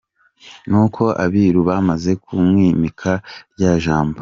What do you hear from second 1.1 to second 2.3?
Abiru bamaze